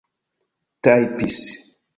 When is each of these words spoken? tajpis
tajpis 0.83 1.37